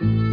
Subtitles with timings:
[0.00, 0.27] امروزه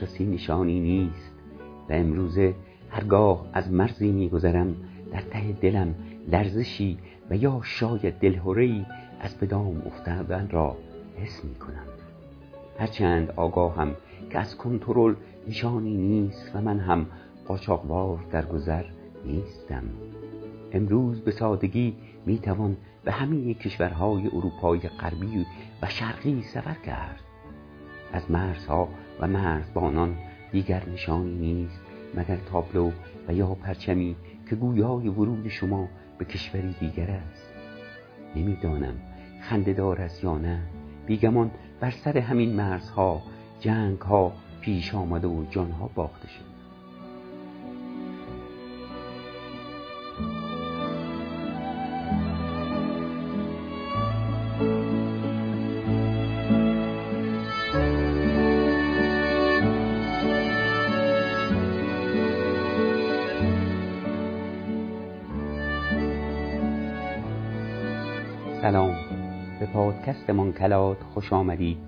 [0.00, 1.32] بازرسی نشانی نیست
[1.88, 2.54] و امروزه
[2.90, 4.76] هرگاه از مرزی میگذرم
[5.12, 5.94] در ته دلم
[6.28, 6.98] لرزشی
[7.30, 8.86] و یا شاید دلهورهای
[9.20, 10.76] از بدام افتادن را
[11.16, 11.86] حس می کنم
[12.78, 13.94] هرچند آگاهم
[14.30, 15.14] که از کنترل
[15.48, 17.06] نشانی نیست و من هم
[17.48, 18.84] قاچاقوار در گذر
[19.24, 19.82] نیستم.
[20.72, 25.46] امروز به سادگی می‌توان به همه کشورهای اروپای غربی
[25.82, 27.20] و شرقی سفر کرد.
[28.12, 28.88] از مرزها
[29.20, 30.16] و مرزبانان
[30.52, 31.80] دیگر نشانی نیست
[32.14, 32.90] مگر تابلو
[33.28, 34.16] و یا پرچمی
[34.50, 37.52] که گویای ورود شما به کشوری دیگر است.
[38.36, 38.94] نمی‌دانم
[39.40, 40.62] خندهدار است یا نه.
[41.06, 41.50] بیگمان
[41.80, 43.22] بر سر همین مرزها
[43.60, 46.45] جنگ ها پیش آمده و جانها باخته شد
[70.30, 71.78] منکلات خوش آمدید.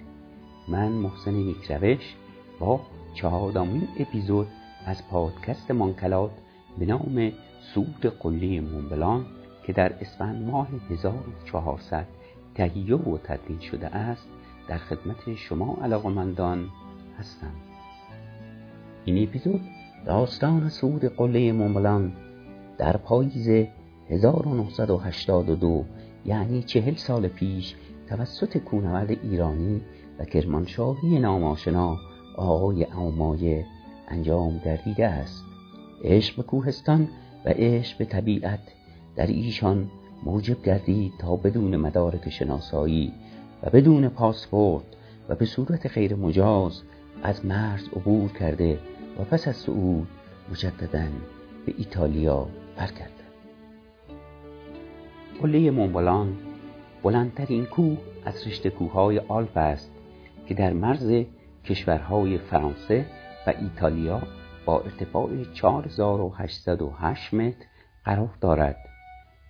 [0.68, 2.14] من محسن نیکروش
[2.60, 2.80] با
[3.14, 4.46] چهارمین اپیزود
[4.86, 6.30] از پادکست منکلات
[6.78, 7.32] به نام
[7.74, 9.26] سود قله مونبلان
[9.66, 12.06] که در اسفند ماه 1400
[12.54, 14.28] تهیه و تدوین شده است
[14.68, 16.68] در خدمت شما علاقمندان
[17.18, 17.52] هستم.
[19.04, 19.60] این اپیزود
[20.06, 22.12] داستان سود قله مونبلان
[22.78, 23.66] در پاییز
[24.10, 25.84] 1982
[26.24, 27.74] یعنی چهل سال پیش
[28.08, 29.80] توسط کونورد ایرانی
[30.18, 31.98] و کرمانشاهی ناماشنا
[32.36, 33.66] آقای اومایه
[34.08, 35.44] انجام گردیده است.
[36.04, 37.08] عشق به کوهستان
[37.44, 38.60] و عشق به طبیعت
[39.16, 39.90] در ایشان
[40.24, 43.12] موجب گردید تا بدون مدارک شناسایی
[43.62, 44.84] و بدون پاسپورت
[45.28, 46.82] و به صورت غیر مجاز
[47.22, 48.78] از مرز عبور کرده
[49.20, 50.08] و پس از صعود
[50.50, 51.06] مجددا
[51.66, 53.12] به ایتالیا برگرد
[55.42, 56.47] قله مونبلان
[57.02, 59.90] بلندترین کوه از رشته کوههای آلپ است
[60.46, 61.24] که در مرز
[61.64, 63.06] کشورهای فرانسه
[63.46, 64.22] و ایتالیا
[64.64, 67.66] با ارتفاع 4808 متر
[68.04, 68.76] قرار دارد.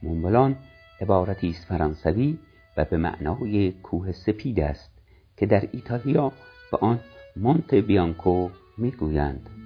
[0.03, 0.57] مونبلان
[1.01, 2.39] عبارتی است فرانسوی
[2.77, 4.91] و به معنای کوه سپید است
[5.37, 6.33] که در ایتالیا
[6.71, 7.01] به آن
[7.37, 8.49] مونت بیانکو
[8.79, 9.58] می‌گویند.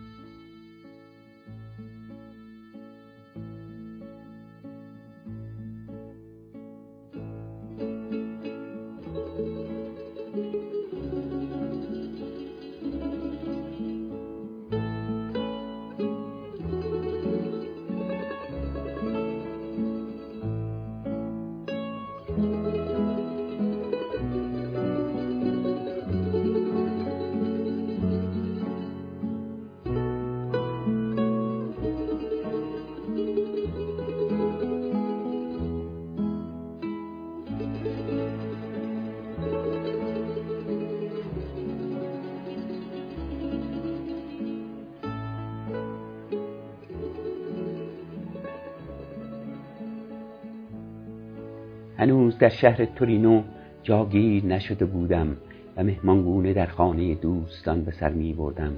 [52.03, 53.43] هنوز در شهر تورینو
[53.83, 55.37] جاگیر نشده بودم
[55.77, 58.73] و مهمان‌گونه در خانه دوستان به سر می بردم.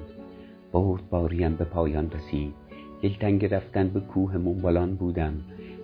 [1.11, 2.55] پاریم به پایان رسید.
[3.03, 5.35] دلتنگ رفتن به کوه مون بلان بودم.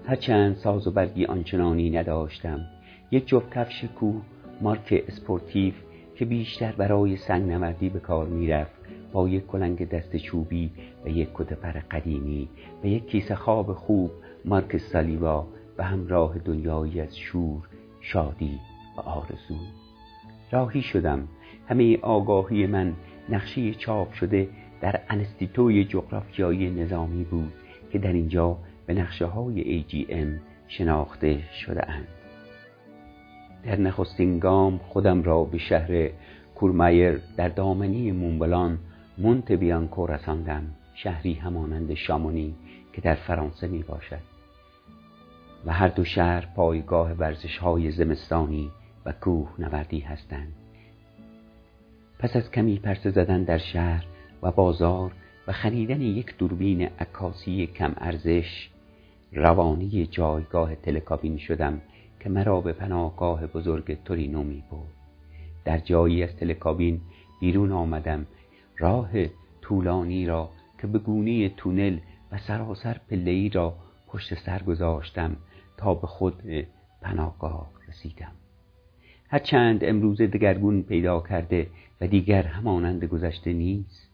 [0.07, 2.61] هرچند ساز و برگی آنچنانی نداشتم.
[3.11, 4.23] یک جفت کفش کوه
[4.61, 5.75] مارک اسپورتیو
[6.17, 8.81] که بیشتر برای سنگ نوردی به کار می‌رفت
[9.13, 10.71] با یک کلنگ دست چوبی
[11.05, 12.49] و یک کت پر قدیمی
[12.85, 14.11] و یک کیسه خواب خوب
[14.45, 15.47] مارک سالیوا
[15.81, 17.69] و همراه دنیایی از شور
[18.01, 18.61] شادی
[18.97, 19.57] و آرزو.
[20.51, 21.29] راهی شدم.
[21.69, 22.93] همه آگاهی من
[23.29, 24.49] نقشه چاپ شده
[24.81, 27.53] در انستیتوی جغرافیایی نظامی بود
[27.93, 30.29] که در اینجا به نقشه های AGM
[30.69, 32.09] شناخته شده اند.
[33.65, 36.11] در نخستین گام خودم را به شهر
[36.55, 38.79] کورمایر در دامنی مونبلان
[39.19, 40.63] مونت بیانکو رساندم
[40.95, 42.55] شهری همانند شامونی
[42.93, 44.40] که در فرانسه می باشد
[45.67, 48.71] و هر دو شهر پایگاه ورزش های زمستانی
[49.07, 50.53] و کوه نوردی هستند.
[52.19, 54.05] پس از کمی پرسه زدن در شهر
[54.43, 55.13] و بازار
[55.47, 58.69] و خریدن یک دوربین عکاسی کم ارزش
[59.33, 61.81] روانی جایگاه تلکابین شدم
[62.21, 64.89] که مرا به پناهگاه بزرگ تورینو می بود
[65.65, 67.01] در جایی از تلکابین
[67.41, 68.27] بیرون آمدم
[68.79, 69.11] راه
[69.61, 71.99] طولانی را که به گونه تونل
[72.33, 73.75] و سراسر پلهی را
[74.09, 75.37] پشت سر گذاشتم
[75.81, 76.43] تا به خود
[77.03, 78.33] پناهگاه رسیدم.
[79.29, 81.67] هرچند امروز دگرگون پیدا کرده
[82.01, 84.11] و دیگر همانند گذشته نیست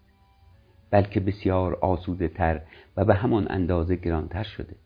[0.91, 2.61] بلکه بسیار آسوده تر
[2.97, 4.77] و به همان اندازه گرانتر شده.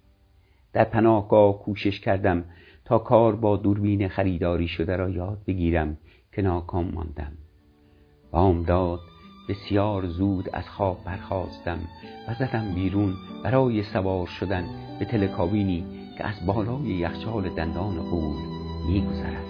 [0.73, 2.45] در پناهگاه کوشش کردم
[2.85, 5.97] تا کار با دوربین خریداری شده را یاد بگیرم
[6.33, 7.33] که ناکام ماندم.
[8.31, 9.01] بامداد
[9.49, 11.79] بسیار زود از خواب برخواستم
[12.29, 14.65] و زدم بیرون برای سوار شدن
[14.99, 18.37] به تلکابینی که از بالای یخچال دندان قول
[18.87, 19.45] میگذرد.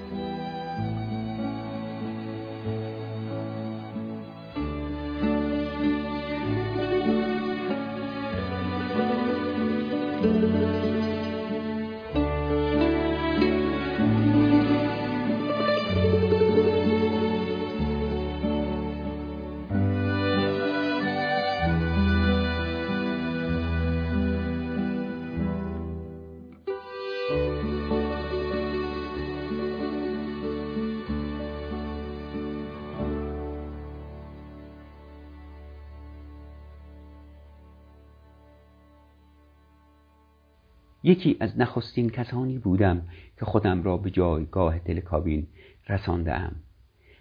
[41.20, 43.02] یکی از نخستین کسانی بودم
[43.38, 45.46] که خودم را به جایگاه تلکابین
[45.88, 46.52] رسانده ام.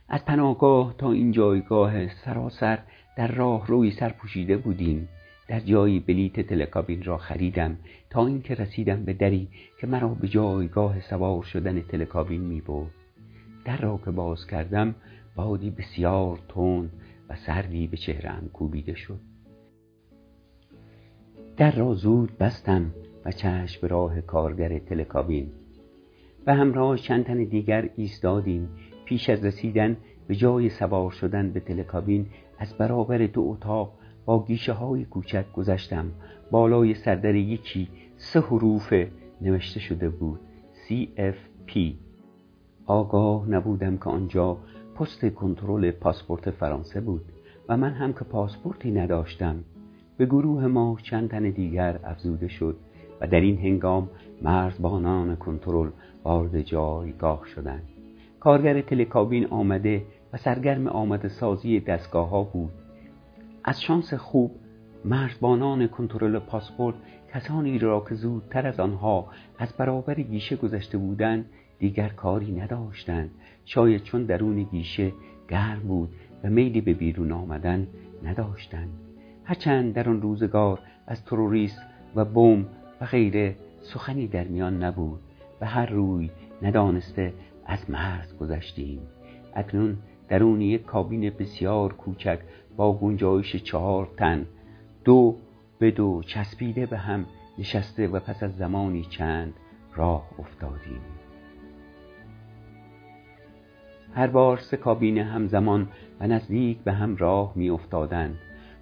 [0.10, 2.80] از پناهگاه تا این جایگاه سراسر
[3.18, 5.10] در راه روی سر پوشیده بودیم.
[5.48, 7.78] در جایی بلیت تلکابین را خریدم
[8.10, 9.50] تا اینکه رسیدم به دری
[9.81, 12.92] که مرا به جایگاه سوار شدن تلکابین می بود
[13.66, 14.95] در را که باز کردم
[15.36, 16.92] بادی بسیار تند
[17.30, 19.19] و سردی به چهرم کوبیده شد.
[21.57, 22.92] در را زود بستم
[23.25, 25.51] و چشم راه کارگر تلکابین.
[26.48, 28.69] و همراه چند تن دیگر ایستادیم.
[29.06, 32.25] پیش از رسیدن به جای سوار شدن به تلکابین
[32.60, 33.94] از برابر دو اتاق
[34.25, 36.12] با گیشه های کوچک گذشتم.
[36.51, 37.88] بالای سردر یکی
[38.18, 38.94] سه حروف
[39.42, 40.39] نوشته شده بود.
[40.88, 41.80] CFP
[42.86, 44.57] آگاه نبودم که آنجا
[44.95, 47.25] پست کنترل پاسپورت فرانسه بود
[47.69, 49.63] و من هم که پاسپورتی نداشتم.
[50.18, 52.77] به گروه ما چند تن دیگر افزوده شد.
[53.21, 54.10] و در این هنگام
[54.42, 55.89] مرزبانان کنترل
[56.24, 57.83] وارد جایگاه شدند.
[58.39, 62.71] کارگر تلکابین آمده و سرگرم آمده سازی دستگاه ها بود.
[63.63, 64.51] از شانس خوب
[65.06, 66.95] مرزبانان کنترل پاسپورت
[67.33, 71.45] کسانی را که زودتر از آنها از برابر گیشه گذشته بودند
[71.80, 73.31] دیگر کاری نداشتند.
[73.66, 75.11] شاید چون درون گیشه
[75.49, 76.09] گرم بود
[76.44, 77.88] و میلی به بیرون آمدن
[78.23, 78.90] نداشتند.
[79.44, 81.81] هرچند در آن روزگار از تروریست
[82.16, 82.66] و بوم
[83.02, 85.20] و غیره سخنی در میان نبود
[85.62, 87.34] و هر روی ندانسته
[87.66, 89.02] از مرز گذشتیم.
[89.56, 89.98] اکنون
[90.30, 92.40] درون یک کابین بسیار کوچک
[92.78, 94.46] با گنجایش چهار تن
[95.04, 95.36] دو
[95.80, 97.26] به دو چسبیده به هم
[97.58, 99.54] نشسته و پس از زمانی چند
[99.96, 101.02] راه افتادیم.
[104.14, 105.88] هر بار سه کابین همزمان
[106.20, 108.36] و نزدیک به هم راه می افتادند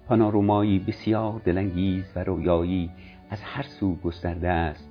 [0.08, 2.90] پانارومایی بسیار دلانگیز و رویایی
[3.30, 4.88] از هر سو گسترده است.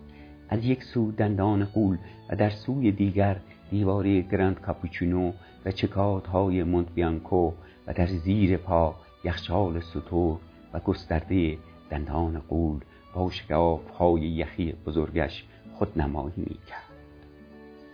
[0.49, 1.97] از یک سو دندان قول
[2.29, 3.37] و در سوی دیگر
[3.71, 5.31] دیواره گراند کاپوچینو
[5.65, 7.51] و چکات های مونت بیانکو
[7.87, 10.37] و در زیر پا یخچال سطور
[10.73, 11.57] و گسترده
[11.89, 12.79] دندان قول
[13.13, 16.87] با شکاف های یخی بزرگش خود نمایی می کرد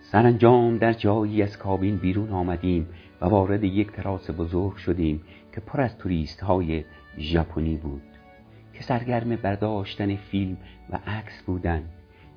[0.00, 2.88] سرانجام در جایی از کابین بیرون آمدیم
[3.20, 5.22] و وارد یک تراس بزرگ شدیم
[5.52, 6.84] که پر از توریست های
[7.18, 8.13] ژاپنی بود.
[8.74, 10.56] که سرگرم برداشتن فیلم
[10.90, 11.88] و عکس بودند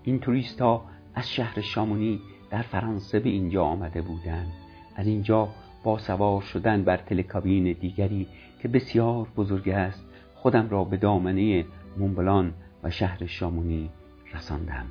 [0.04, 4.52] این توریست ها از شهر شامونی در فرانسه به اینجا آمده بودند.
[4.96, 5.50] از اینجا
[5.84, 8.28] با سوار شدن بر تلکابین دیگری
[8.62, 11.66] که بسیار بزرگ است خودم را به دامنه
[11.98, 12.54] مونبلان
[12.84, 13.90] و شهر شامونی
[14.34, 14.86] رساندم.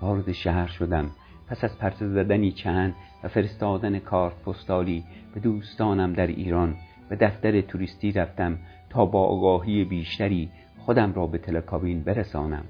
[0.00, 1.10] وارد شهر شدم.
[1.48, 5.04] پس از پرس زدنی چند و فرستادن کارت پستالی
[5.34, 6.76] به دوستانم در ایران
[7.10, 8.58] و دفتر توریستی رفتم
[8.90, 10.50] تا با آگاهی بیشتری
[10.86, 12.64] خودم را به تلکابین برسانم.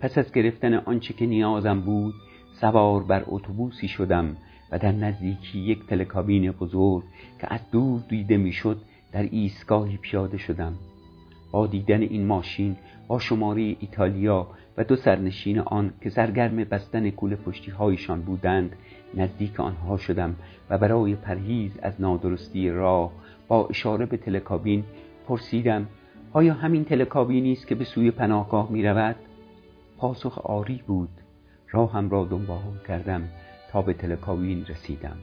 [0.00, 2.14] پس از گرفتن آنچه که نیازم بود
[2.60, 4.36] سوار بر اتوبوسی شدم
[4.72, 7.04] و در نزدیکی یک تلکابین بزرگ
[7.40, 8.78] که از دور دیده می‌شد
[9.12, 10.72] در ایستگاهی پیاده شدم.
[11.52, 12.76] با دیدن این ماشین
[13.08, 18.76] با شماره ایتالیا و دو سرنشین آن که سرگرم بستن کوله پشتی هایشان بودند
[19.14, 20.36] نزدیک آنها شدم
[20.70, 23.12] و برای پرهیز از نادرستی راه
[23.48, 24.84] با اشاره به تلکابین
[25.26, 25.86] پرسیدم
[26.32, 29.16] آیا همین تلکابینی است که به سوی پناهگاه می رود؟
[29.98, 31.08] پاسخ آری بود.
[31.70, 33.28] راهم را دنبال کردم
[33.72, 35.16] تا به تلکابین رسیدم.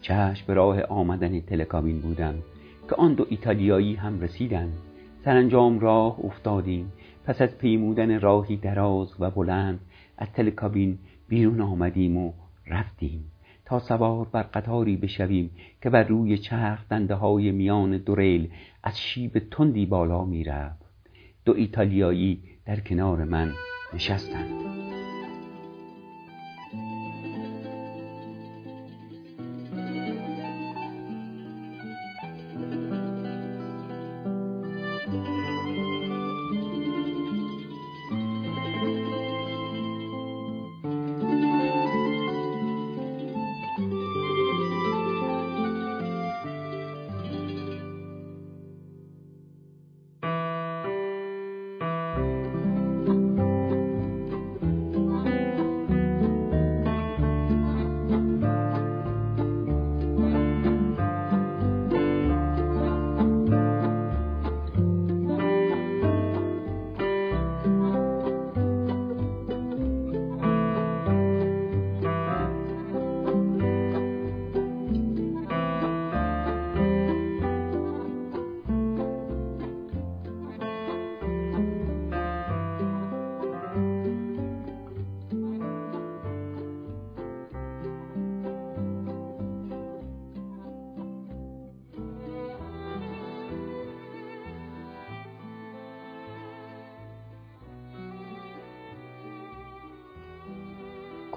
[0.00, 2.34] چشم به راه آمدن تلکابین بودم
[2.88, 4.72] که آن دو ایتالیایی هم رسیدند
[5.24, 6.92] سرانجام راه افتادیم.
[7.24, 9.80] پس از پیمودن راهی دراز و بلند
[10.18, 12.32] از تلکابین بیرون آمدیم و
[12.66, 13.31] رفتیم.
[13.78, 15.50] سوار بر قطاری بشویم
[15.82, 18.50] که بر روی چرخ دنده های میان دو ریل
[18.82, 20.82] از شیب تندی بالا می رفت
[21.44, 23.52] دو ایتالیایی در کنار من
[23.94, 24.62] نشستند.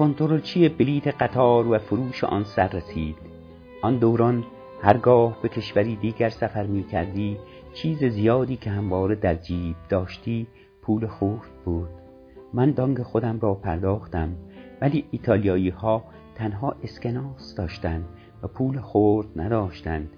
[0.06, 3.16] کنترلچی بلیت قطار و فروش آن سر رسید.
[3.82, 4.44] آن دوران
[4.82, 7.38] هرگاه به کشوری دیگر سفر می کردی
[7.74, 10.48] چیز زیادی که همواره در جیب داشتی
[10.82, 11.90] پول خورد بود.
[12.54, 14.36] من دانگ خودم را پرداختم
[14.82, 16.04] ولی ایتالیایی ها
[16.36, 18.06] تنها اسکناس داشتند
[18.44, 20.10] و پول خورد نداشتند.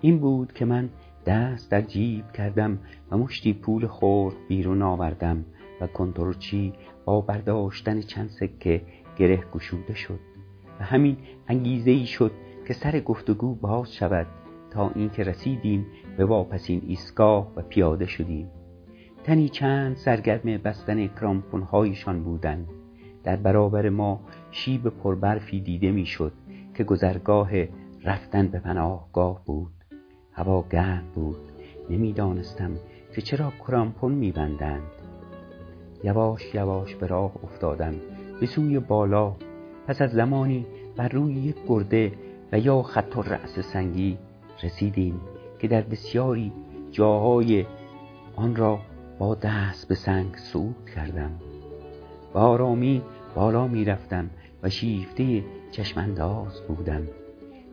[0.00, 0.88] این بود که من
[1.26, 2.78] دست در جیب کردم
[3.10, 5.44] و مشتی پول خورد بیرون آوردم
[5.80, 6.72] و کنترلچی
[7.04, 8.82] با برداشتن چند سکه
[9.18, 10.20] گره گشوده شد
[10.80, 11.16] و همین
[11.48, 12.32] انگیزه ای شد
[12.66, 14.26] که سر گفتگو باز شود
[14.70, 18.50] تا اینکه رسیدیم به واپسین ایستگاه و پیاده شدیم.
[19.24, 22.68] تنی چند سرگرم بستن کرامپونهایشان بودند.
[23.24, 26.32] در برابر ما شیب پربرفی دیده می‌شد
[26.74, 27.50] که گذرگاه
[28.04, 29.72] رفتن به پناهگاه بود.
[30.32, 31.36] هوا گرم بود.
[31.90, 32.70] نمی‌دانستم
[33.14, 34.82] که چرا کرامپون میبندند.
[36.04, 37.94] یواش یواش به راه افتادم.
[38.42, 39.36] به سوی بالا
[39.86, 42.12] پس از زمانی بر روی یک گرده
[42.52, 44.18] و یا خط رأس سنگی
[44.62, 45.20] رسیدیم
[45.58, 46.52] که در بسیاری
[46.90, 47.66] جاهای
[48.36, 48.78] آن را
[49.18, 51.30] با دست به سنگ صعود کردم.
[52.32, 53.02] با آرامی
[53.34, 54.30] بالا می رفتم
[54.62, 57.02] و شیفته چشمانداز بودم.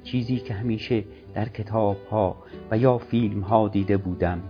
[0.04, 2.36] چیزی که همیشه در کتاب ها
[2.72, 4.42] و یا فیلم ها دیده بودم.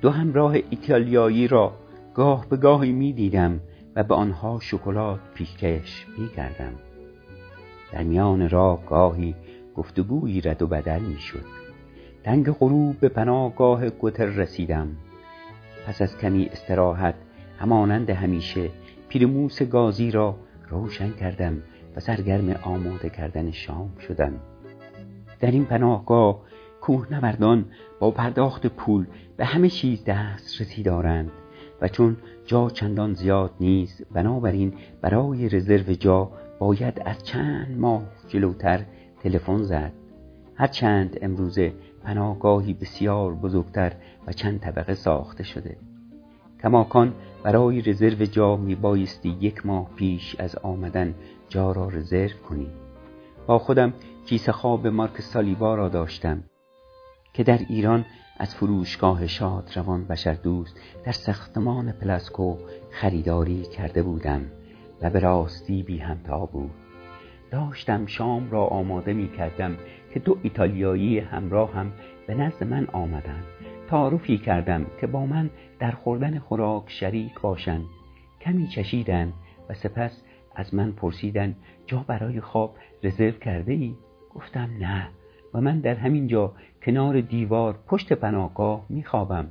[0.00, 1.72] دو همراه ایتالیایی را
[2.18, 3.60] گاه به گاهی می دیدم
[3.96, 6.72] و به آنها شکلات پیکش می کردم.
[7.92, 9.34] در میان راه گاهی
[9.74, 11.44] گفتگویی رد و بدل می شد.
[12.24, 14.88] تنگ غروب به پناهگاه گتر رسیدم.
[15.86, 17.14] پس از کمی استراحت
[17.58, 18.70] همانند همیشه
[19.08, 20.36] پیرموس گازی را
[20.68, 21.62] روشن کردم
[21.96, 24.32] و سرگرم آماده کردن شام شدم.
[25.40, 26.40] در این پناهگاه
[26.80, 27.64] کوهنوردان
[28.00, 29.06] با پرداخت پول
[29.36, 31.30] به همه چیز دسترسی دارند
[31.80, 32.16] و چون
[32.46, 38.84] جا چندان زیاد نیست بنابراین برای رزرو جا باید از چند ماه جلوتر
[39.20, 39.92] تلفن زد.
[40.54, 41.72] هرچند امروزه
[42.04, 43.92] پناهگاهی بسیار بزرگتر
[44.26, 45.76] و چند طبقه ساخته شده.
[46.62, 51.14] کماکان برای رزرو جا می بایستی یک ماه پیش از آمدن
[51.48, 52.70] جا را رزرو کنی.
[53.46, 53.92] با خودم
[54.26, 56.42] کیسه خواب مارک سالیبا را داشتم.
[57.38, 58.04] که در ایران
[58.38, 62.56] از فروشگاه شاد روان بشر دوست در ساختمان پلاسکو
[62.90, 64.42] خریداری کرده بودم
[65.02, 66.70] و به راستی بی همتا بود.
[67.50, 69.76] داشتم شام را آماده می کردم
[70.14, 71.92] که دو ایتالیایی همراه هم
[72.26, 73.44] به نزد من آمدند
[73.90, 77.84] تعارفی کردم که با من در خوردن خوراک شریک باشند.
[78.40, 79.32] کمی چشیدند
[79.68, 80.22] و سپس
[80.54, 83.94] از من پرسیدند جا برای خواب رزرو کرده ای؟
[84.34, 85.08] گفتم نه
[85.54, 86.52] و من در همین جا
[86.88, 89.46] کنار دیوار پشت پناهگاه میخوابم.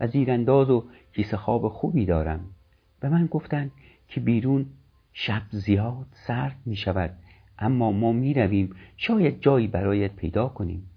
[0.00, 2.40] و زیرانداز و کیسه خواب خوبی دارم.
[3.00, 3.70] به من گفتند
[4.08, 4.66] که بیرون
[5.12, 7.10] شب زیاد سرد می شود
[7.58, 10.90] اما ما می رویم شاید جایی برایت پیدا کنیم.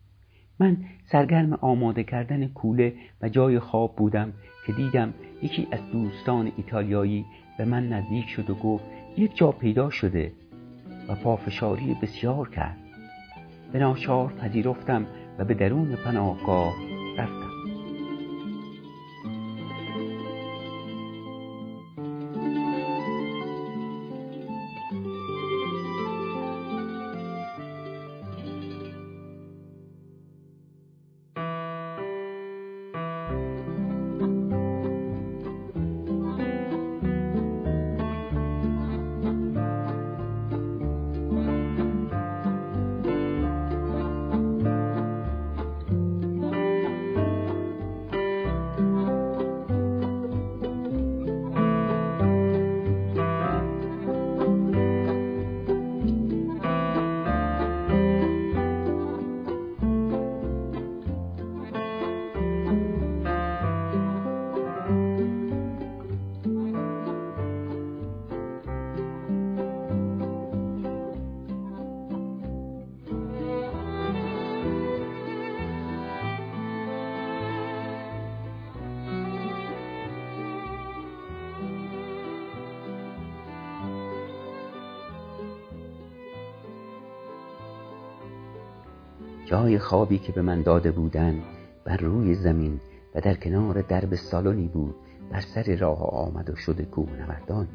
[0.60, 4.34] من سرگرم آماده کردن کوله و جای خواب بودم
[4.66, 7.26] که دیدم یکی از دوستان ایتالیایی
[7.58, 8.84] به من نزدیک شد و گفت
[9.18, 10.32] یک جا پیدا شده
[11.10, 12.78] و پافشاری بسیار کرد.
[13.72, 15.06] به ناچار پذیرفتم
[15.40, 16.74] و به درون پناهگاه
[17.18, 17.45] رفتم
[89.46, 91.44] جای خوابی که به من داده بودند
[91.86, 92.80] بر روی زمین
[93.16, 94.96] و در کنار درب سالنی بود
[95.32, 97.68] بر سر راه آمد و شده کوهنوردان.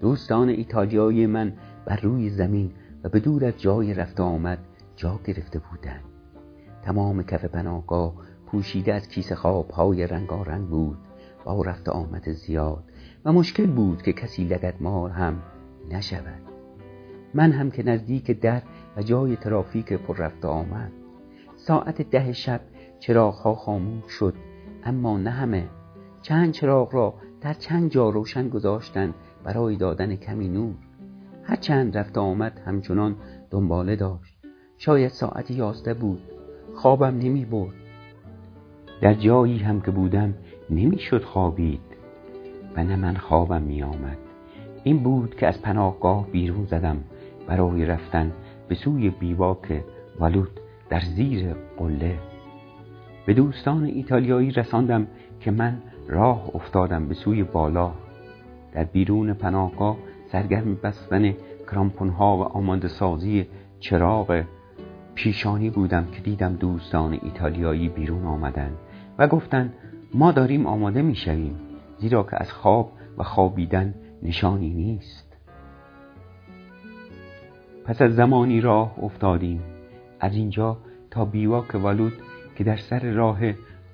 [0.00, 1.52] دوستان ایتالیایی من
[1.86, 2.70] بر روی زمین
[3.04, 4.58] و به دور از جای رفت آمد
[4.96, 6.04] جا گرفته بودند.
[6.82, 8.14] تمام کف پناهگاه
[8.46, 10.98] پوشیده از کیسه خواب های رنگارنگ بود.
[11.44, 12.84] با رفت آمد زیاد
[13.24, 15.42] و مشکل بود که کسی لگت مار هم
[15.90, 16.42] نشود.
[17.34, 18.62] من هم که نزدیک در
[18.96, 20.92] و جای ترافیک پر رفت آمد.
[21.56, 22.60] ساعت ده شب
[23.08, 24.34] ها خاموش شد
[24.84, 25.68] اما نه همه.
[26.22, 30.74] چند چراغ را در چند جا روشن گذاشتند برای دادن کمی نور.
[31.42, 33.16] هر چند رفت آمد همچنان
[33.50, 34.36] دنباله داشت.
[34.78, 36.22] شاید ساعت یازده بود.
[36.74, 37.74] خوابم نمی برد.
[39.02, 40.34] در جایی هم که بودم
[40.70, 41.80] نمی‌شد خوابید.
[42.76, 44.18] و نه من خوابم می آمد.
[44.84, 47.04] این بود که از پناهگاه بیرون زدم
[47.46, 48.32] برای رفتن
[48.68, 49.82] به سوی بیواک
[50.20, 52.18] ولود در زیر قله.
[53.26, 55.06] به دوستان ایتالیایی رساندم
[55.40, 57.92] که من راه افتادم به سوی بالا.
[58.72, 59.96] در بیرون پناهگاه
[60.32, 61.34] سرگرم بستن
[61.70, 63.46] کرامپونها و آماده سازی
[63.80, 64.44] چراغ
[65.14, 68.76] پیشانی بودم که دیدم دوستان ایتالیایی بیرون آمدند
[69.18, 69.74] و گفتند
[70.14, 71.56] ما داریم آماده می‌شویم
[71.98, 75.33] زیرا که از خواب و خوابیدن نشانی نیست.
[77.84, 79.62] پس از زمانی راه افتادیم.
[80.20, 80.76] از اینجا
[81.10, 82.12] تا بیواک والود
[82.56, 83.40] که در سر راه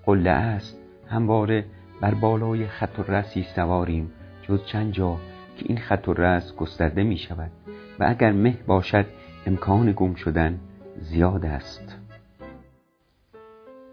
[0.07, 1.65] قله است همواره
[2.01, 5.17] بر بالای خط و رسی سواریم جز چند جا
[5.57, 7.51] که این خط و رس گسترده می شود
[7.99, 9.07] و اگر مه باشد
[9.47, 10.61] امکان گم شدن
[11.01, 11.97] زیاد است.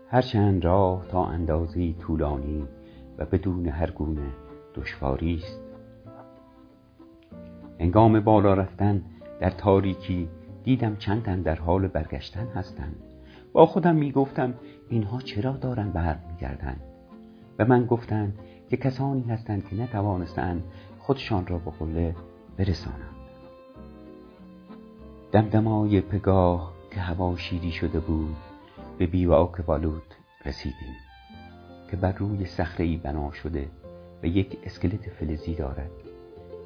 [0.10, 2.68] هرچند راه تا اندازی طولانی
[3.18, 4.28] و بدون هر گونه
[4.76, 5.62] دشواری است.
[7.80, 9.04] انگام بالا رفتن
[9.40, 10.30] در تاریکی
[10.64, 12.96] دیدم چندن در حال برگشتن هستند.
[13.54, 14.54] با خودم می گفتم
[14.90, 16.82] اینها چرا دارن برمیگردند
[17.60, 20.64] و من گفتند که کسانی هستند که نتوانستند
[21.00, 22.16] خودشان را به قله
[22.58, 23.18] برسانند.
[25.32, 28.36] دمدمای پگاه که هوا شیری شده بود
[28.98, 30.96] به بیواک والود رسیدیم
[31.92, 33.68] که بر روی صخره بنا شده
[34.24, 35.92] و یک اسکلت فلزی دارد.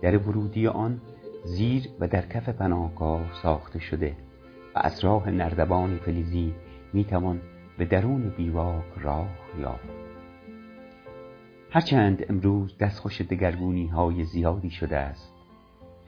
[0.02, 1.02] در ورودی آن
[1.44, 4.16] زیر و در کف پناهگاه ساخته شده
[4.76, 6.54] و از راه نردبان فلزی
[6.94, 7.42] می‌توان
[7.78, 9.90] به درون بیواک راه یافت.
[11.70, 15.34] هرچند امروز دستخوش دگرگونی های زیادی شده است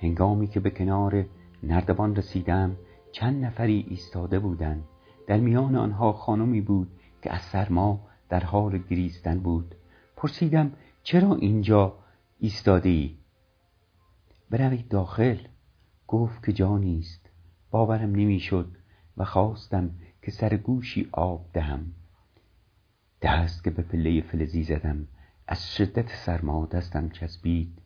[0.01, 1.25] هنگامی که به کنار
[1.63, 2.77] نردبان رسیدم
[3.11, 4.83] چند نفری ایستاده بودند.
[5.27, 6.87] در میان آنها خانمی بود
[7.21, 9.75] که از سرما در حال گریستن بود.
[10.17, 10.71] پرسیدم
[11.03, 11.93] چرا اینجا
[12.39, 13.15] ایستاده ای؟
[14.49, 15.37] بروید داخل.
[16.07, 17.29] گفت که جا نیست.
[17.71, 18.67] باورم نمی‌شد
[19.17, 21.85] و خواستم که سر گوشی آب دهم.
[23.21, 25.07] دست که به پله فلزی زدم
[25.47, 27.79] از شدت سرما دستم چسبید.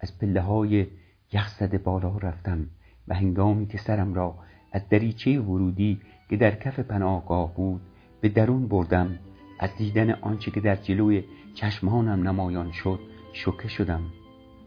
[0.00, 0.86] از پله های
[1.32, 2.66] یخزده بالا رفتم
[3.08, 4.38] و هنگامی که سرم را
[4.72, 6.00] از دریچه ورودی
[6.30, 7.80] که در کف پناهگاه بود
[8.20, 9.18] به درون بردم
[9.60, 11.24] از دیدن آنچه که در جلوی
[11.54, 13.00] چشمانم نمایان شد
[13.32, 14.02] شوکه شدم.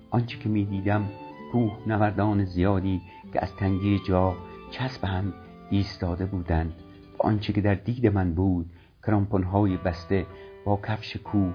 [0.10, 1.10] آنچه که می‌دیدم
[1.52, 3.02] کوه نوردان زیادی
[3.34, 4.36] که از تنگی جا
[4.72, 5.34] چسب هم
[5.70, 6.74] ایستاده بودند.
[7.20, 8.66] و آنچه که در دید من بود
[9.08, 10.26] کرامپونهای بسته
[10.66, 11.54] با کفش کوه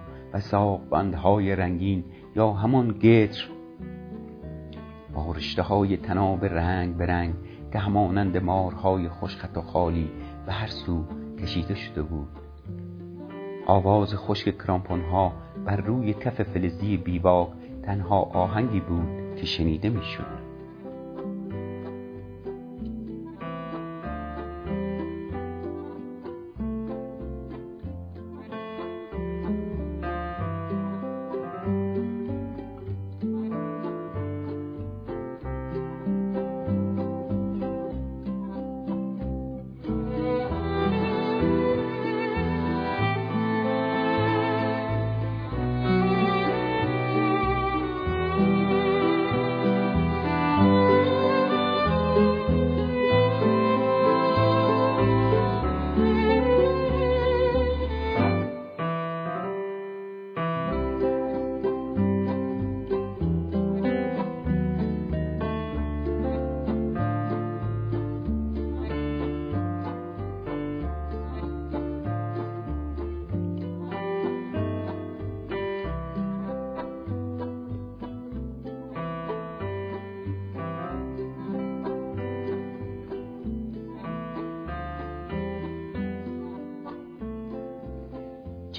[0.53, 2.05] و بندهای رنگین
[2.37, 3.49] یا همان گتر
[5.15, 7.35] با رشته های تناب رنگ به رنگ
[7.73, 10.11] که همانند مارهای خوشخط و خالی
[10.47, 11.05] به هر سو
[11.43, 12.29] کشیده شده بود.
[13.67, 15.33] آواز خشک کرامپون ها
[15.65, 17.49] بر روی کف فلزی بیواک
[17.83, 20.52] تنها آهنگی بود که شنیده می‌شد.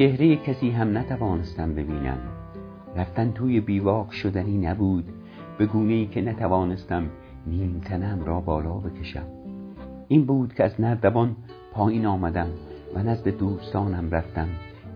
[0.03, 2.17] چهره کسی هم نتوانستم ببینم.
[2.95, 5.13] رفتن توی بیواق شدنی نبود.
[5.57, 7.09] به گونه ای که نتوانستم
[7.47, 9.25] نیمتنم را بالا بکشم.
[10.07, 11.35] این بود که از نردبان
[11.71, 12.47] پایین آمدم
[12.95, 14.47] و نزد دوستانم رفتم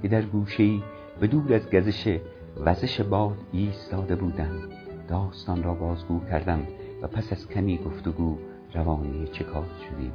[0.01, 0.79] که در گوشه
[1.19, 2.19] به دور از گزش
[2.65, 4.55] وزش باد ایستاده بودم.
[5.07, 6.59] داستان را بازگو کردم
[7.01, 8.37] و پس از کمی گفتگو
[8.73, 10.11] روانی چکار شدیم.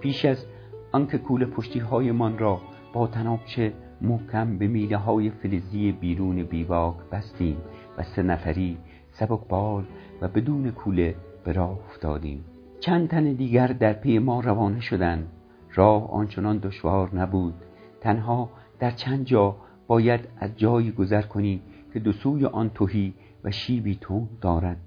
[0.00, 0.46] پیش از
[0.92, 2.60] آنکه کوله پشتی های من را
[2.92, 7.56] با تنابچه محکم به میله های فلزی بیرون بیواک بستیم
[7.98, 8.78] و سه نفری
[9.12, 9.84] سبک بال
[10.20, 12.44] و بدون کوله به راه افتادیم.
[12.80, 15.28] چند تن دیگر در پی ما روانه شدند.
[15.74, 17.54] راه آنچنان دشوار نبود.
[18.00, 23.50] تنها در چند جا باید از جایی گذر کنی که دو سوی آن توهی و
[23.50, 24.80] شیبی تون دارد.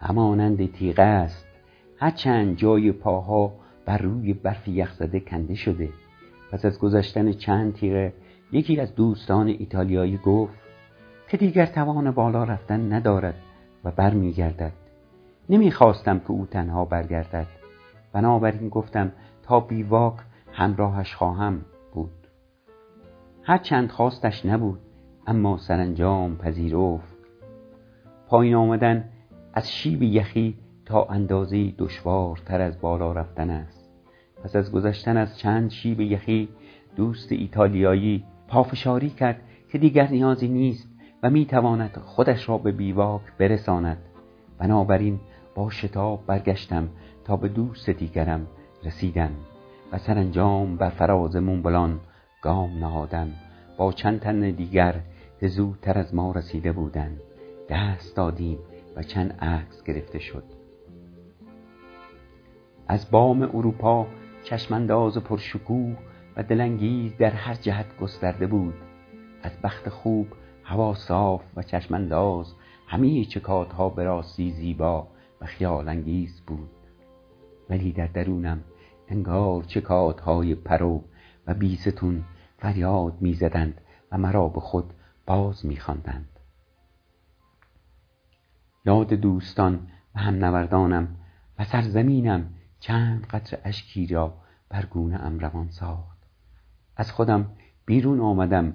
[0.00, 1.46] همانند تیغه است.
[1.98, 3.52] هرچند جای پاها
[3.86, 5.88] بر روی برف یخزده کنده شده.
[6.56, 8.12] پس از گذشتن چند تیغه
[8.52, 10.58] یکی از دوستان ایتالیایی گفت
[11.28, 13.34] که دیگر توان بالا رفتن ندارد
[13.84, 14.72] و برمیگردد.
[15.48, 17.46] نمی‌خواستم که او تنها برگردد.
[18.12, 20.14] بنابراین گفتم تا بیواک
[20.52, 21.60] همراهش خواهم
[21.92, 22.26] بود.
[23.42, 24.78] هرچند خواستش نبود
[25.26, 27.16] اما سرانجام پذیرفت.
[28.28, 29.08] پایین آمدن
[29.54, 33.75] از شیب یخی تا اندازه دشوارتر از بالا رفتن است.
[34.46, 36.48] پس از گذشتن از چند شیب یخی
[36.96, 39.40] دوست ایتالیایی پافشاری کرد
[39.72, 40.88] که دیگر نیازی نیست
[41.22, 43.98] و می‌تواند خودش را به بیواک برساند.
[44.58, 45.20] بنابراین
[45.54, 46.88] با شتاب برگشتم
[47.24, 48.46] تا به دوست دیگرم
[48.84, 49.30] رسیدم
[49.92, 52.00] و سرانجام بر فراز مونبلان
[52.42, 53.32] گام نهادم.
[53.76, 54.94] با چند تن دیگر
[55.40, 57.20] که زودتر از ما رسیده بودند.
[57.68, 58.58] دست دادیم
[58.96, 60.44] و چند عکس گرفته شد.
[62.88, 64.06] از بام اروپا
[64.46, 65.96] چشمانداز پرشکوه
[66.36, 68.74] و دلانگیز در هر جهت گسترده بود.
[69.42, 70.26] از بخت خوب
[70.64, 72.54] هوا صاف و چشمانداز
[72.86, 75.08] همه چکات ها به راستی زیبا
[75.40, 76.70] و خیال انگیز بود.
[77.70, 78.64] ولی در درونم
[79.08, 81.04] انگار چکات های پرو
[81.46, 82.24] و بیستون
[82.58, 83.80] فریاد می‌زدند
[84.12, 84.92] و مرا به خود
[85.26, 86.28] باز میخواندند.
[88.84, 91.08] یاد دوستان و هم نوردانم
[91.58, 92.55] و سرزمینم
[92.86, 94.34] چند قطر اشکی را
[94.68, 96.18] بر گونه ام روان ساخت.
[96.96, 97.46] از خودم
[97.86, 98.74] بیرون آمدم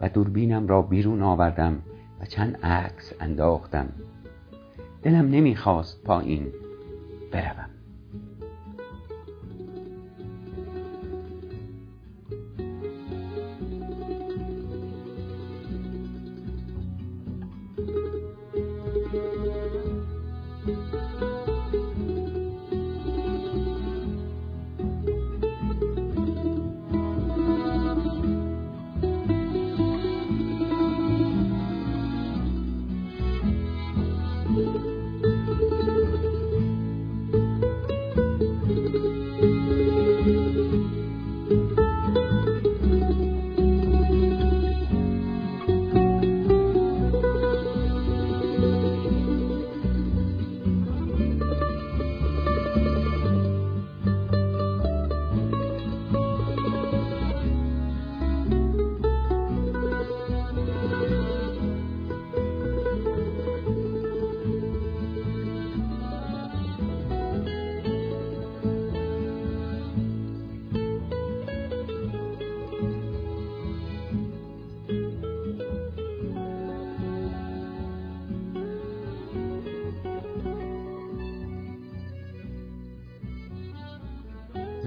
[0.00, 1.82] و دوربینم را بیرون آوردم
[2.20, 3.92] و چند عکس انداختم.
[5.02, 6.52] دلم نمی‌خواست پایین
[7.32, 7.69] بروم.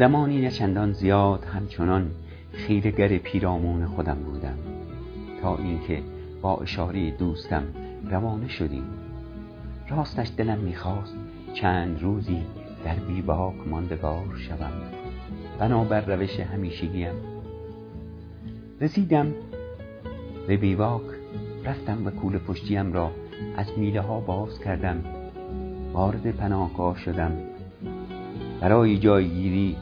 [0.03, 2.11] زمانی نه چندان زیاد همچنان
[2.51, 4.57] خیرگر پیرامون خودم بودم.
[5.41, 6.03] تا اینکه
[6.41, 7.63] با اشاره دوستم
[8.09, 8.83] روانه شدیم.
[9.89, 11.15] راستش دلم می‌خواست
[11.53, 12.41] چند روزی
[12.85, 14.71] در بیباک ماندگار شوم.
[15.59, 17.13] بنابر روش همیشگیم.
[18.81, 19.33] رسیدم
[20.47, 21.01] به بیواک
[21.65, 23.11] رفتم و کول پشتیم را
[23.57, 25.03] از میله ها باز کردم.
[25.93, 27.31] وارد پناهگاه شدم.
[28.61, 29.75] برای جایگیری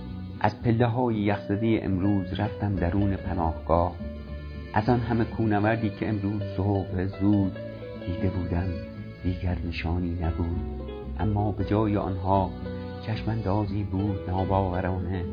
[0.44, 3.96] از پله های یخزده امروز رفتم درون پناهگاه.
[4.74, 7.58] از آن همه کونوردی که امروز صبح زود
[8.06, 8.68] دیده بودم
[9.24, 10.82] دیگر نشانی نبود.
[11.20, 12.50] اما به جای آنها
[13.06, 15.26] چشماندازی بود ناباورانه.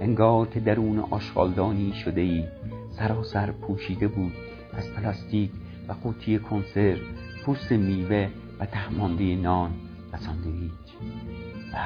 [0.00, 2.44] انگار که درون آشغالدانی شده ای
[2.98, 4.32] سراسر پوشیده بود
[4.72, 5.50] از پلاستیک
[5.88, 6.98] و قوطی کنسرو
[7.44, 8.28] پوست میوه
[8.60, 9.70] و تهمانده نان
[10.12, 10.72] و ساندویچ.
[11.74, 11.76] و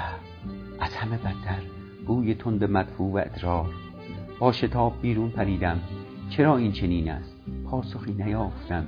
[0.80, 1.77] از همه بدتر
[2.08, 3.70] بوی تند مدفوع و ادرار.
[4.38, 5.80] با شتاب بیرون پریدم.
[6.30, 7.36] چرا این چنین است؟
[7.70, 8.86] پاسخی نیافتم.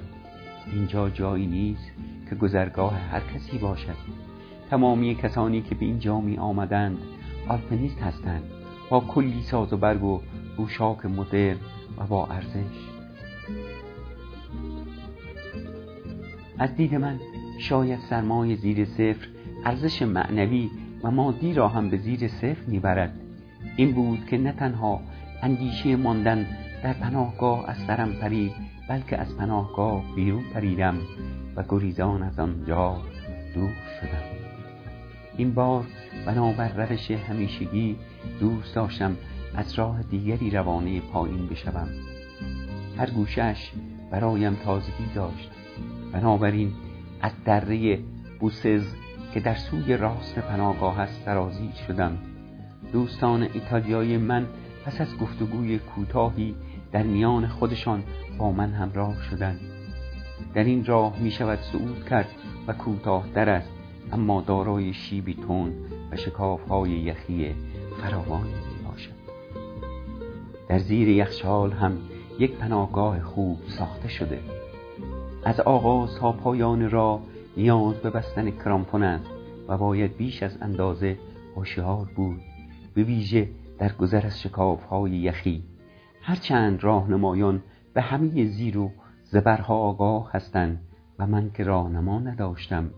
[0.73, 1.91] اینجا جایی نیست
[2.29, 3.97] که گذرگاه هر کسی باشد.
[4.71, 6.99] تمامی کسانی که به اینجا می آمدند
[7.49, 8.43] آلپنیست هستند.
[8.91, 10.21] با کلی ساز و برگ و
[10.57, 11.57] بوشاک مدرن
[11.99, 12.91] و با ارزش.
[16.59, 17.21] از دید من
[17.59, 19.29] شاید سرمایه زیر صفر
[19.65, 20.71] ارزش معنوی
[21.03, 23.13] و مادی را هم به زیر صفر می‌برد.
[23.77, 25.01] این بود که نه تنها
[25.43, 26.47] اندیشه ماندن
[26.83, 28.53] در پناهگاه از سرم پرید
[28.89, 30.99] بلکه از پناهگاه بیرون پریدم
[31.57, 32.97] و گریزان از آنجا
[33.55, 34.23] دور شدم.
[35.37, 35.85] این بار
[36.27, 37.97] بنابر روش همیشگی
[38.41, 39.17] دوست داشتم
[39.55, 41.89] از راه دیگری روانه پایین بشوم.
[42.99, 43.71] هر گوشش
[44.11, 45.51] برایم تازگی داشت.
[46.13, 46.73] بنابراین
[47.21, 47.99] از دره
[48.41, 48.85] بوسز
[49.35, 52.19] که در سوی راست پناهگاه است سرازی شدم.
[52.93, 54.47] دوستان ایتالیایی من
[54.85, 56.55] پس از گفتگوی کوتاهی
[56.93, 58.03] در میان خودشان
[58.39, 59.61] با من همراه شدند.
[60.55, 62.29] در این راه می شود صعود کرد
[62.67, 63.71] و کوتاه در است
[64.13, 65.73] اما دارای شیبی تون
[66.13, 67.55] و شکاف های یخی
[68.03, 69.13] فراوانی می باشد.
[70.69, 71.99] در زیر یخچال هم
[72.39, 74.41] یک پناهگاه خوب ساخته شده.
[75.45, 77.21] از آغاز تا پایان را
[77.57, 79.31] نیاز به بستن کرامپون است
[79.69, 81.19] و باید بیش از اندازه
[81.57, 82.41] هوشیار بود.
[82.95, 85.65] به ویژه در گذر از شکاف های یخی.
[86.23, 87.63] هرچند راهنمایان
[87.95, 88.91] به همه زیر و
[89.25, 90.81] زبرها آگاه هستند
[91.19, 92.91] و من که راهنما نداشتم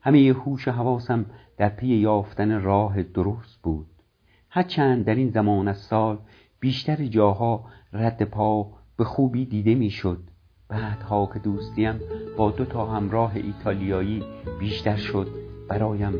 [0.00, 3.86] همه هوش و حواسم در پی یافتن راه درست بود.
[4.50, 6.18] هرچند در این زمان از سال
[6.60, 10.22] بیشتر جاها رد پا به خوبی دیده می‌شد.
[10.68, 12.00] بعدها که دوستیم
[12.36, 14.22] با دو تا همراه ایتالیایی
[14.60, 15.28] بیشتر شد
[15.68, 16.12] برایم.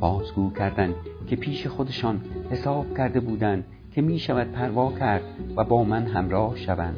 [0.00, 0.94] بازگو کردند
[1.26, 5.22] که پیش خودشان حساب کرده بودند که می شود پروا کرد
[5.56, 6.96] و با من همراه شوند.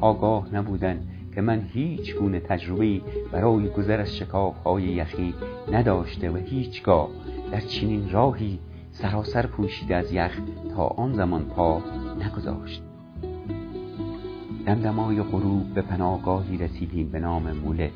[0.00, 3.00] آگاه نبودند که من هیچ گونه تجربه
[3.32, 5.34] برای گذر از شکاف های یخی
[5.72, 7.08] نداشته و هیچگاه
[7.52, 8.58] در چنین راهی
[8.92, 10.40] سراسر پوشیده از یخ
[10.76, 11.82] تا آن زمان پا
[12.20, 12.87] نگذاشت.
[14.68, 17.90] دمدمای غروب به پناهگاهی رسیدیم به نام مولت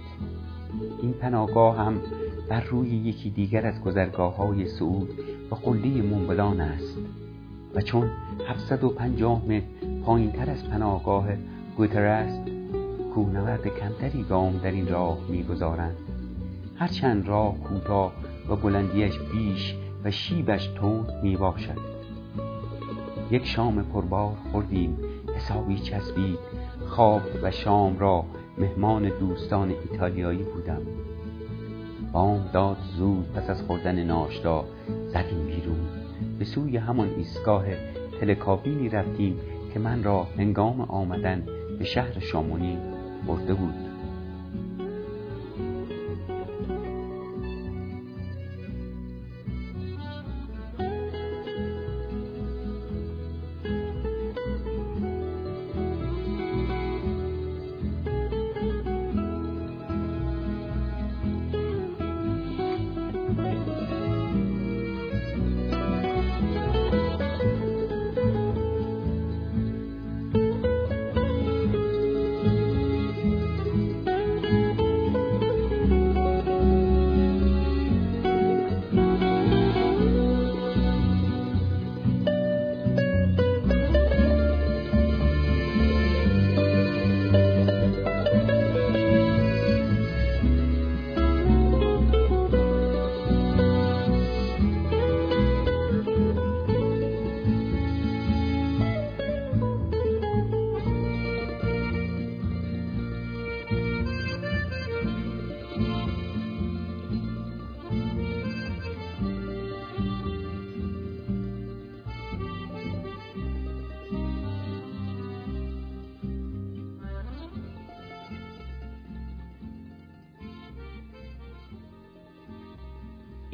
[1.02, 2.00] این پناهگاه هم
[2.48, 5.08] بر روی یکی دیگر از گذرگاه های سعود
[5.50, 6.98] و قله مونبلان است
[7.74, 8.10] و چون
[8.48, 9.64] 750 متر
[10.04, 11.26] پایین تر از پناهگاه
[11.76, 12.40] گوتر است
[13.14, 15.96] کوهنورد کمتری گام در این راه می‌گذارند
[16.76, 18.12] هرچند راه کوتاه
[18.48, 21.78] و بلندیش بیش و شیبش تند می باشد
[23.30, 24.96] یک شام پربار خوردیم
[25.36, 26.51] حسابی چسبید
[26.92, 28.24] خواب و شام را
[28.58, 30.82] مهمان دوستان ایتالیایی بودم.
[32.12, 34.64] بام داد زود پس از خوردن ناشتا
[35.08, 35.88] زدیم بیرون.
[36.38, 37.64] به سوی همان ایستگاه
[38.20, 39.40] تلکابینی رفتیم
[39.74, 41.46] که من را هنگام آمدن
[41.78, 42.78] به شهر شامونی
[43.26, 43.91] برده بود.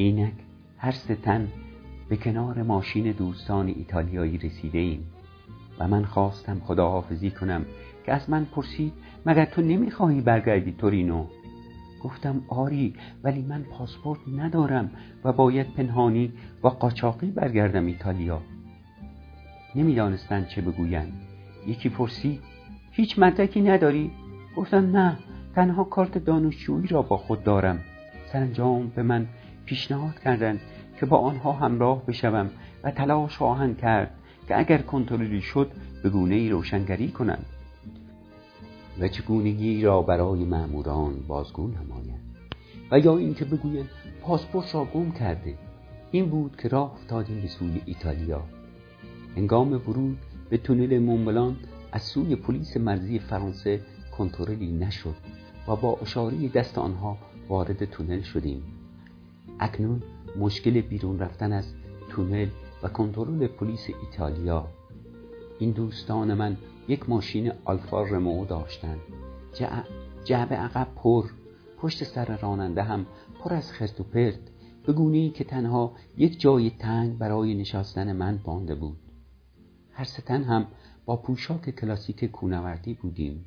[0.01, 0.33] اینک
[0.79, 1.49] هر ستن
[2.09, 5.07] به کنار ماشین دوستان ایتالیایی رسیده ایم
[5.79, 7.65] و من خواستم خداحافظی کنم
[8.07, 8.93] که از من پرسید
[9.27, 11.27] مگر تو نمی‌خواهی برگردی تورینو؟
[12.03, 14.91] گفتم آری ولی من پاسپورت ندارم
[15.25, 16.33] و باید پنهانی
[16.65, 18.41] و قاچاقی برگردم ایتالیا.
[19.75, 21.13] نمی‌دانستند چه بگویند.
[21.67, 22.41] یکی پرسید
[22.93, 24.11] هیچ مدرکی نداری؟
[24.57, 25.19] گفتم نه
[25.55, 27.79] تنها کارت دانشجویی را با خود دارم.
[28.33, 29.27] سرانجام به من
[29.69, 30.61] پیشنهاد کردند
[31.01, 32.51] که با آنها همراه بشوم
[32.85, 34.15] و تلاش خواهند کرد
[34.49, 35.71] که اگر کنترلی شد
[36.03, 37.47] به گونه ای روشنگری کنند.
[39.01, 42.21] و چگونگی را برای مأموران بازگو نمایند
[42.91, 43.89] و یا اینکه بگویند
[44.23, 45.55] پاسپورت را گم کرده.
[46.11, 48.43] این بود که راه افتادیم به سوی ایتالیا.
[49.37, 50.19] هنگام ورود
[50.51, 51.57] به تونل مونبلان
[51.93, 53.81] از سوی پلیس مرزی فرانسه
[54.19, 55.17] کنترلی نشد
[55.69, 58.78] و با اشاره دست آنها وارد تونل شدیم.
[59.61, 60.03] اکنون
[60.39, 61.75] مشکل بیرون رفتن از
[62.11, 62.49] تونل
[62.83, 64.69] و کنترل پلیس ایتالیا.
[65.59, 66.57] این دوستان من
[66.89, 69.01] یک ماشین آلفا رمو داشتند
[70.25, 71.25] جعب عقب پر.
[71.79, 73.07] پشت سر راننده هم
[73.41, 74.39] پر از خرت و پرت.
[74.87, 78.99] به گونه که تنها یک جای تنگ برای نشستن من بانده بود.
[79.93, 80.67] هر سه تن هم
[81.05, 83.45] با پوشاک کلاسیک کوهنوردی بودیم.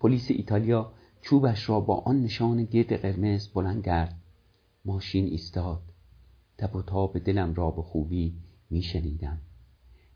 [0.00, 4.16] پلیس ایتالیا چوبش را با آن نشان گرد قرمز بلند کرد.
[4.84, 5.82] ماشین ایستاد.
[6.58, 8.34] تب و تاب دلم را به خوبی
[8.70, 9.38] میشنیدم.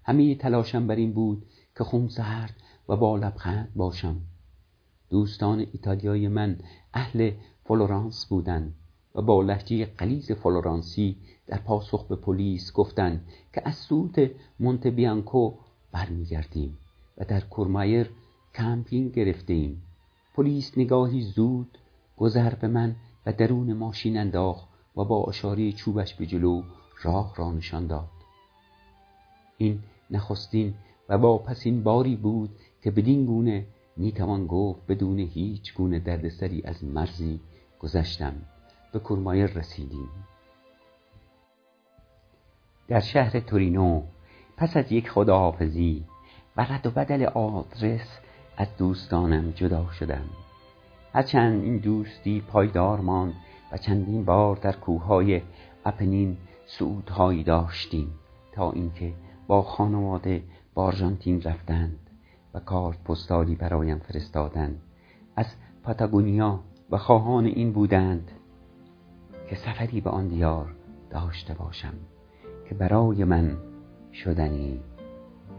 [0.02, 2.54] همه تلاشم بر این بود که خون سرد
[2.88, 4.20] و با لبخند باشم.
[5.10, 6.58] دوستان ایتالیایی من
[6.94, 7.30] اهل
[7.64, 8.74] فلورانس بودند
[9.14, 15.54] و با لهجه غلیظ فلورانسی در پاسخ به پلیس گفتند که از صعود مونت بیانکو
[15.92, 16.78] برمیگردیم
[17.18, 18.10] و در کورمایور
[18.54, 19.82] کمپینگ گرفتیم
[20.34, 21.78] پلیس نگاهی زود
[22.16, 26.62] گذر به من و درون ماشین انداخت و با اشاره چوبش به جلو
[27.02, 28.10] راه را نشان داد.
[29.56, 30.74] این نخستین
[31.08, 32.50] و واپسین باری بود
[32.82, 33.66] که بدین گونه
[33.96, 37.40] می‌توان گفت بدون هیچ گونه دردسری از مرزی
[37.80, 38.34] گذشتم.
[38.92, 40.08] به کرمایر رسیدیم.
[42.88, 44.02] در شهر تورینو
[44.56, 46.04] پس از یک خداحافظی
[46.56, 48.18] و رد و بدل آدرس
[48.56, 50.24] از دوستانم جدا شدم.
[51.12, 53.34] هرچند این دوستی پایدار ماند
[53.72, 55.42] و چندین بار در کوههای
[55.84, 58.14] اپنین سعودهایی داشتیم
[58.52, 59.12] تا اینکه
[59.46, 60.42] با خانواده
[60.74, 61.98] به آرژانتین رفتند
[62.54, 64.80] و کارت پستالی برایم فرستادند.
[65.36, 65.46] از
[65.82, 66.60] پاتاگونیا
[66.90, 68.30] و خواهان این بودند
[69.50, 70.74] که سفری به آن دیار
[71.10, 71.94] داشته باشم
[72.68, 73.56] که برای من
[74.12, 74.80] شدنی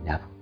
[0.05, 0.34] نبود.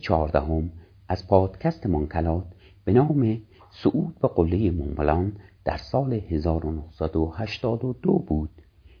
[0.00, 0.70] چهاردهم
[1.08, 2.44] از پادکست منکلات
[2.84, 5.32] به نام سعود به قله مونبلان
[5.64, 8.50] در سال 1982 بود.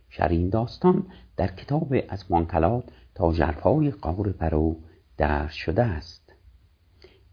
[0.08, 2.84] شرین داستان در کتاب از منکلات
[3.14, 4.76] تا جرفای قار پرو
[5.16, 6.32] در شده است.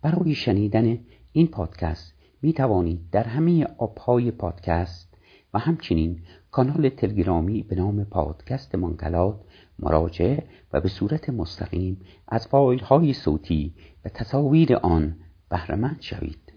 [0.02, 1.00] برای شنیدن
[1.32, 5.18] این پادکست می توانید در همه آبهای پادکست
[5.54, 6.20] و همچنین
[6.52, 9.40] کانال تلگرامی به نام پادکست منکلات
[9.80, 10.44] مراجعه
[10.74, 13.74] و به صورت مستقیم از فایل های صوتی
[14.06, 15.16] و تصاویر آن
[15.50, 16.54] بهرهمند شوید.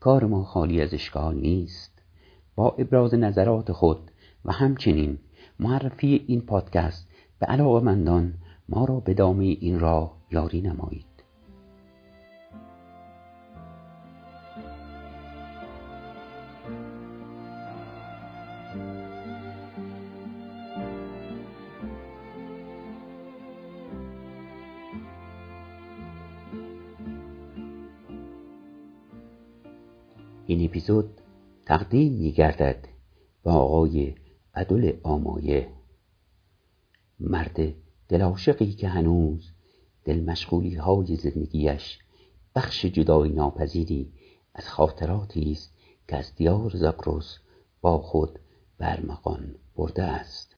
[0.00, 2.02] کار ما خالی از اشکال نیست.
[2.54, 4.10] با ابراز نظرات خود
[4.44, 5.18] و همچنین
[5.60, 7.08] معرفی این پادکست
[7.38, 8.34] به علاقه مندان
[8.68, 11.07] ما را به دامه این راه یاری نمایید.
[30.68, 31.20] اپیزود
[31.66, 32.88] تقدیم می گردد
[33.44, 34.14] به آقای
[34.54, 35.68] عدل آمایه.
[37.20, 37.74] مرد
[38.08, 39.52] دلاشقی که هنوز
[40.04, 41.98] دل مشغولی های زندگیش
[42.54, 44.12] بخش جدای ناپذیری
[44.54, 45.74] از خاطراتی است
[46.08, 47.38] که از دیار زاگرس
[47.80, 48.38] با خود
[48.78, 50.56] برمغان برده است.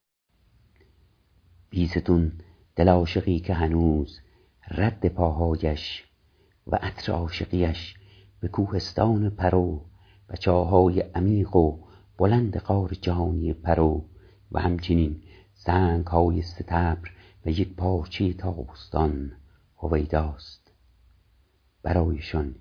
[1.71, 2.33] بیستون
[2.77, 4.21] دل عاشقی که هنوز
[4.71, 6.05] رد پاهایش
[6.67, 7.95] و عطر عاشقیش
[8.41, 9.90] به کوهستان پرو
[10.31, 11.79] و چاهای عمیق و
[12.19, 14.05] بلند قار جهانی پرو
[14.53, 15.23] و همچنین
[15.55, 17.11] سنگ های ستبر
[17.47, 19.33] و یک پارچه تابستان
[19.77, 20.73] هویداست.
[21.83, 22.55] برایشان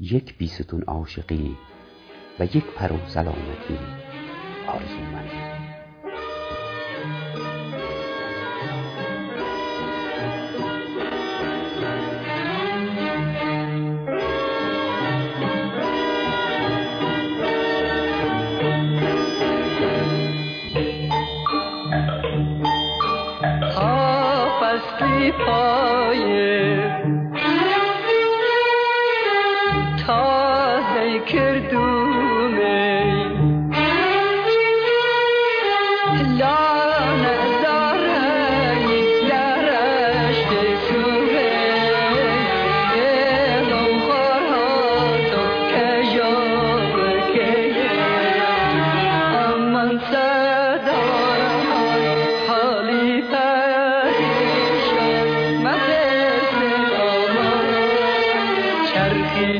[0.00, 1.56] یک بیستون عاشقی
[2.40, 3.78] و یک پرو سلامتی
[25.27, 27.16] آرزومند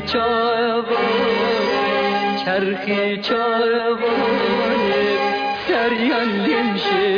[0.07, 0.85] çarvon,
[2.45, 4.79] çerhi çarvon,
[5.67, 7.08] seryan demişim.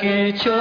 [0.00, 0.54] کے چو